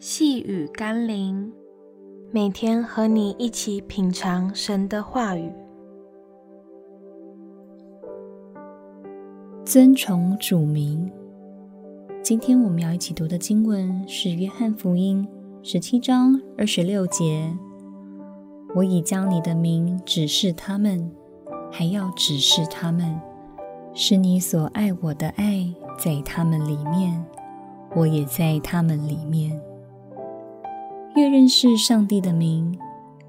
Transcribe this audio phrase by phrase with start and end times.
[0.00, 1.52] 细雨甘霖，
[2.30, 5.52] 每天和你一起品尝神的话语，
[9.64, 11.10] 尊崇主名。
[12.22, 15.26] 今天我们要一起读的经文是《约翰福音》
[15.68, 17.52] 十七章二十六节
[18.76, 21.10] ：“我已将你的名指示他们，
[21.72, 23.20] 还要指示他们，
[23.94, 27.26] 是你所爱我的爱在他们里面。”
[27.96, 29.58] 我也在他们里面。
[31.18, 32.78] 越认识上帝的名，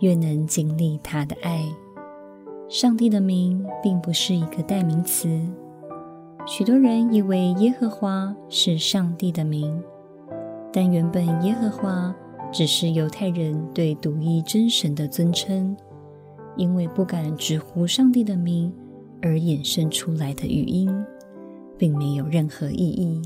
[0.00, 1.62] 越能经历他的爱。
[2.68, 5.40] 上帝的名并不是一个代名词。
[6.44, 9.80] 许多人以为耶和华是上帝的名，
[10.72, 12.12] 但原本耶和华
[12.50, 15.76] 只是犹太人对独一真神的尊称，
[16.56, 18.72] 因为不敢直呼上帝的名
[19.22, 20.92] 而衍生出来的语音，
[21.78, 23.22] 并没有任何意义。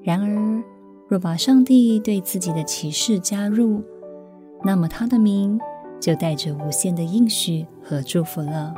[0.00, 0.62] 然而，
[1.08, 3.82] 若把上帝对自己的启示加入，
[4.62, 5.58] 那么他的名
[5.98, 8.74] 就带着无限的应许和祝福了。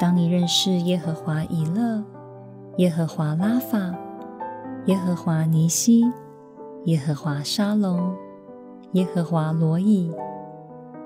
[0.00, 2.02] 当你认识耶和华以勒、
[2.78, 3.94] 耶和华拉法、
[4.86, 6.02] 耶和华尼西、
[6.86, 8.12] 耶和华沙龙、
[8.94, 10.10] 耶和华罗以、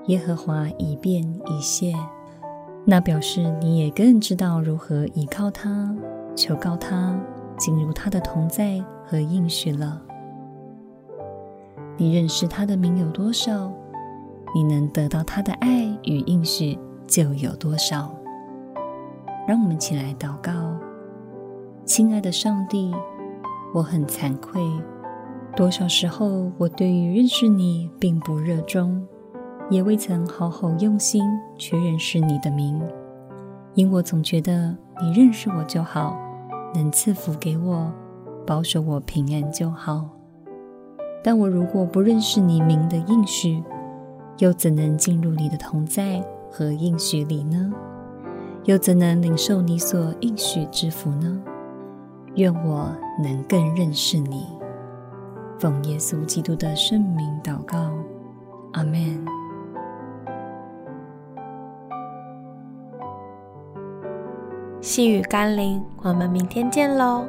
[0.07, 1.93] 耶和华以便以谢，
[2.85, 5.95] 那表示你也更知道如何依靠他、
[6.35, 7.15] 求告他、
[7.57, 8.83] 进入他的同在。
[9.09, 10.01] 和应许了。
[11.95, 13.71] 你认识他的名有多少，
[14.53, 18.13] 你能得到他的爱与应许就有多少。
[19.47, 20.51] 让我们起来祷告，
[21.85, 22.93] 亲爱的上帝，
[23.73, 24.61] 我很惭愧，
[25.55, 29.07] 多少时候我对于认识你并不热衷，
[29.69, 31.23] 也未曾好好用心
[31.57, 32.77] 去认识你的名，
[33.73, 36.19] 因我总觉得你认识我就好，
[36.77, 37.91] 能赐福给我。
[38.45, 40.07] 保守我平安就好。
[41.23, 43.61] 但我如果不认识你名的应许，
[44.37, 47.73] 又怎能进入你的同在和应许里呢？
[48.63, 51.41] 又怎能领受你所应许之福呢？
[52.35, 52.89] 愿我
[53.21, 54.45] 能更认识你。
[55.59, 57.91] 奉耶稣基督的圣名祷告，
[58.73, 59.36] 阿们。
[64.81, 67.25] 细雨甘霖，我们明天见喽。